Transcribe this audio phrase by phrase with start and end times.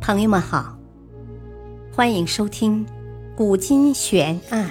[0.00, 0.78] 朋友们好，
[1.94, 2.84] 欢迎收听
[3.36, 4.70] 《古今悬案、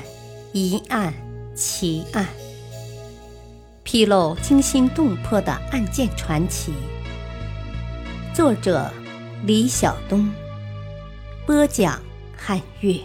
[0.54, 1.14] 疑案、
[1.56, 2.26] 奇案》，
[3.84, 6.74] 披露惊心动魄的案件传奇。
[8.34, 8.92] 作者：
[9.46, 10.30] 李晓东，
[11.46, 12.02] 播讲：
[12.36, 13.00] 汉月。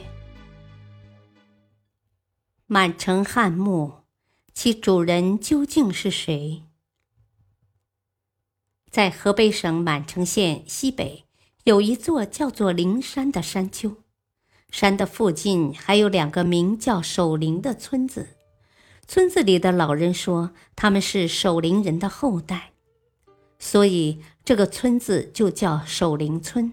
[2.67, 3.93] 满城汉墓，
[4.55, 6.63] 其主人究竟是谁？
[8.91, 11.24] 在河北省满城县西北。
[11.65, 13.97] 有一座叫做灵山的山丘，
[14.69, 18.37] 山的附近还有两个名叫守灵的村子。
[19.09, 22.73] 村子里的老人说他们是守灵人的后代，
[23.59, 26.71] 所以这个村子就叫守灵村。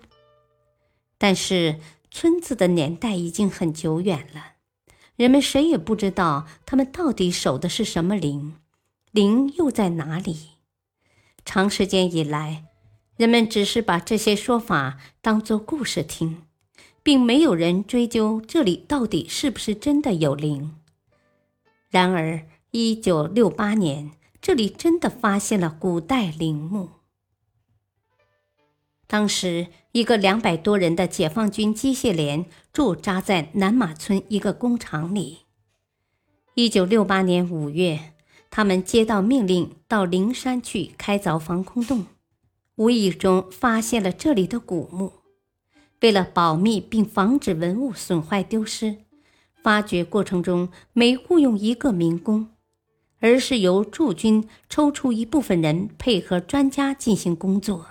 [1.18, 4.56] 但是村子的年代已经很久远了，
[5.16, 8.58] 人们谁也不知道他们到底守的是什么灵，
[9.12, 10.50] 灵又在哪里。
[11.46, 12.66] 长时间以来。
[13.18, 16.42] 人们只是把这些说法当作故事听，
[17.04, 20.76] 并没有人追究这里到底是不是真的有灵。
[21.90, 26.90] 然而，一九六八年，这里真的发现了古代陵墓。
[29.06, 35.40] 当时，一个两百多人的解放军机械连驻扎在南马村一个工厂里。
[36.56, 38.14] 一九六八年五月，
[38.50, 42.06] 他们接到命令，到灵山去开凿防空洞。
[42.76, 45.14] 无意中发现了这里的古墓，
[46.02, 48.98] 为了保密并防止文物损坏丢失，
[49.62, 52.50] 发掘过程中没雇佣一个民工，
[53.20, 57.88] 而是由驻军抽出一部分人配合专家进行工作。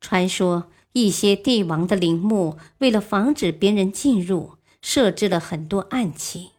[0.00, 6.50] 传说一些帝王的陵墓为了防止别人进入，设置了很多暗器，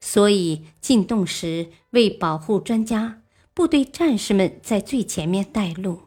[0.00, 3.22] 所以进洞时为保护专家，
[3.56, 6.02] 部队战士们在最前面带路。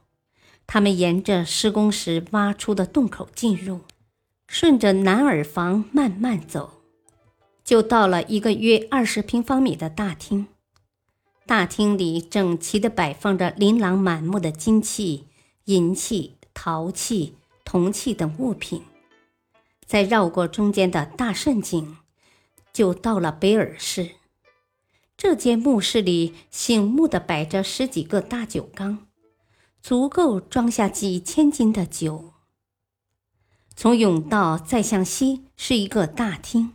[0.68, 3.82] 他们沿着施工时挖出的洞口进入，
[4.46, 6.84] 顺着南耳房慢慢走，
[7.64, 10.46] 就到了一个约二十平方米的大厅。
[11.48, 15.26] 大厅里整齐地摆放着琳琅满目的金器、
[15.66, 17.34] 银器、陶器、
[17.66, 18.84] 铜器等物品。
[19.88, 21.98] 再绕过中间的大圣井，
[22.72, 24.12] 就到了北耳室。
[25.22, 29.06] 这间墓室里醒目的摆着十几个大酒缸。
[29.82, 32.32] 足够装下几千斤的酒。
[33.76, 36.72] 从甬道再向西是一个大厅，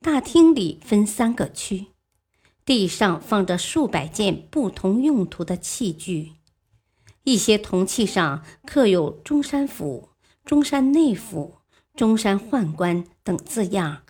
[0.00, 1.88] 大厅里分三个区，
[2.64, 6.32] 地上放着数百件不同用途的器具，
[7.24, 10.08] 一些铜器上刻有“中山府
[10.46, 11.56] ”“中山内府
[11.94, 14.02] ”“中山宦官”等字样，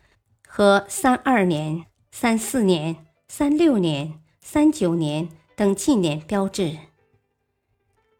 [0.47, 6.79] 和“三二年”“三四年”“三六年”“三九年”等纪年标志。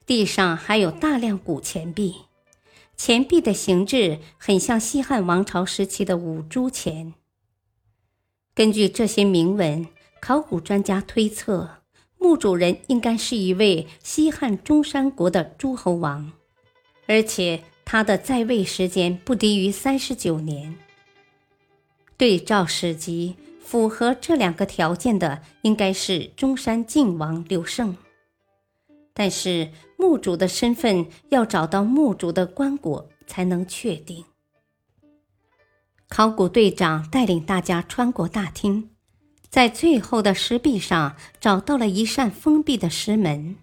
[0.05, 2.17] 地上还有大量古钱币，
[2.97, 7.15] 钱币的形制很像西汉王朝时期的五铢钱。
[8.55, 9.87] 根据这些铭文，
[10.21, 11.83] 考古专家推测，
[12.19, 16.33] 墓主人应该是一位西汉中山国的诸侯王，
[17.07, 20.77] 而且他的在位时间不低于三十九年。
[22.17, 27.97] 对照史籍，符合这两个条件的应该是中山靖王刘胜。
[29.13, 34.25] 但是墓主的身份要找到墓主的棺椁才能确定。
[36.09, 38.91] 考古队长带领大家穿过大厅，
[39.51, 43.57] 在最后的石壁上找到了一扇封闭的石门，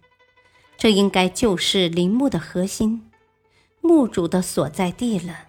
[0.77, 3.09] 这应该就是陵墓的核心，
[3.79, 5.47] 墓主的所在地了。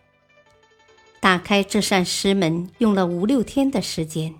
[1.18, 4.34] 打开这扇石门用了五六天的时间。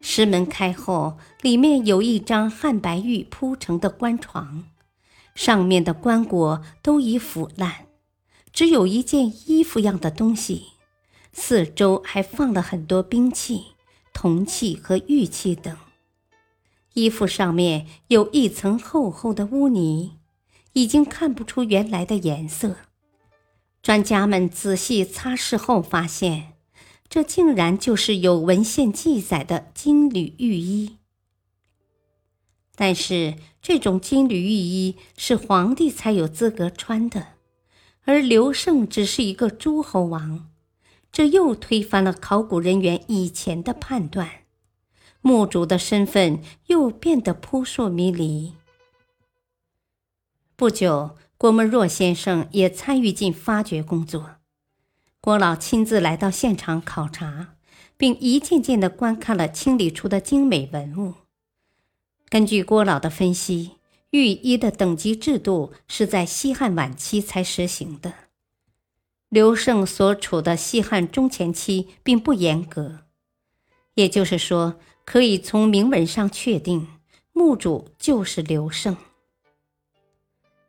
[0.00, 4.64] 石门开后，里面有一张汉白玉铺成的棺床，
[5.34, 7.86] 上面的棺椁都已腐烂，
[8.52, 10.68] 只有一件衣服样的东西。
[11.32, 13.66] 四周还放了很多兵器、
[14.14, 15.76] 铜器和玉器等。
[16.94, 20.16] 衣服上面有一层厚厚的污泥，
[20.72, 22.76] 已经看不出原来的颜色。
[23.82, 26.55] 专家们仔细擦拭后发现。
[27.08, 30.96] 这竟然就是有文献记载的金缕玉衣，
[32.74, 37.28] 但是这种金缕玉衣是皇帝才有资格穿的，
[38.04, 40.50] 而刘胜只是一个诸侯王，
[41.10, 44.44] 这又推翻了考古人员以前的判断，
[45.20, 48.54] 墓主的身份又变得扑朔迷离。
[50.54, 54.35] 不久，郭沫若先生也参与进发掘工作。
[55.26, 57.56] 郭老亲自来到现场考察，
[57.96, 61.14] 并一件件地观看了清理出的精美文物。
[62.28, 63.72] 根据郭老的分析，
[64.10, 68.14] 御医的等级制度是在西汉晚期才实行的，
[69.28, 73.00] 刘胜所处的西汉中前期并不严格，
[73.94, 76.86] 也就是说，可以从铭文上确定
[77.32, 78.96] 墓主就是刘胜。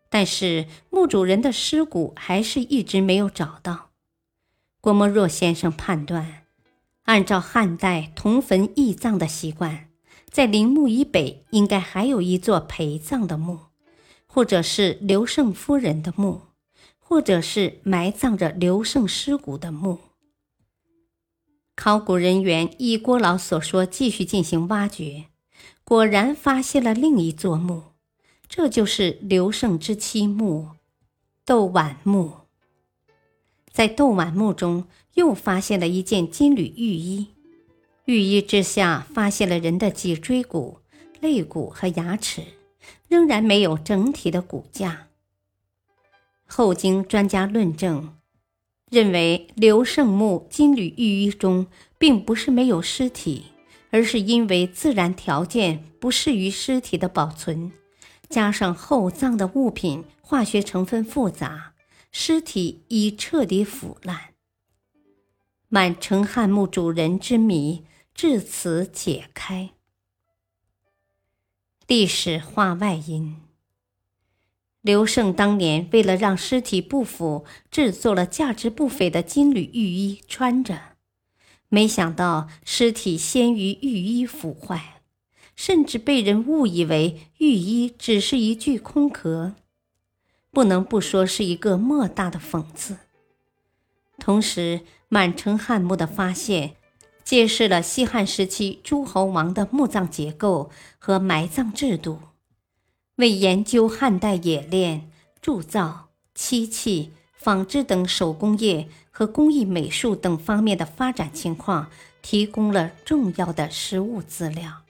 [0.09, 3.86] 但是墓主人的尸骨还是一直没有找到。
[4.81, 6.45] 郭沫若先生判断，
[7.03, 9.89] 按照汉代同坟异葬的习惯，
[10.29, 13.59] 在陵墓以北应该还有一座陪葬的墓，
[14.25, 16.41] 或者是刘胜夫人的墓。
[17.09, 19.99] 或者是埋葬着刘胜尸骨的墓。
[21.73, 25.27] 考古人员依郭老所说继续进行挖掘，
[25.85, 27.93] 果然发现了另一座墓，
[28.49, 30.71] 这就是刘胜之妻墓——
[31.47, 32.46] 窦宛墓。
[33.77, 37.27] 在窦宛墓中，又发现了一件金缕玉衣，
[38.05, 40.79] 玉衣之下发现了人的脊椎骨、
[41.21, 42.41] 肋骨和牙齿，
[43.07, 45.09] 仍然没有整体的骨架。
[46.47, 48.15] 后经专家论证，
[48.89, 51.67] 认为刘胜墓金缕玉衣中
[51.99, 53.43] 并不是没有尸体，
[53.91, 57.71] 而是因为自然条件不适于尸体的保存，
[58.27, 61.73] 加上厚葬的物品化学成分复杂，
[62.19, 64.33] 尸体已彻底腐烂。
[65.69, 67.83] 满城汉墓主人之谜
[68.15, 69.69] 至此解开。
[71.85, 73.43] 历史话外音。
[74.81, 80.97] 刘胜当年为了让尸体不腐，制作了价值不菲的金缕玉衣穿着，
[81.69, 85.03] 没想到尸体先于玉衣腐坏，
[85.55, 89.53] 甚至被人误以为玉衣只是一具空壳，
[90.57, 92.97] 不能不说是一个莫大的讽刺。
[94.17, 96.77] 同时，满城汉墓的发现，
[97.23, 102.21] 揭示了西汉时期诸侯王的墓葬结构和埋葬制度。
[103.17, 111.91] 为研究汉代冶炼、铸造、漆器、纺织等手工业和工艺美术等方面的发展情况
[112.23, 114.81] 提供了重要的实物资料。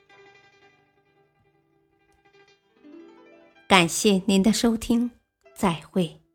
[3.67, 5.11] 感谢您的收听，
[5.57, 6.26] 再会。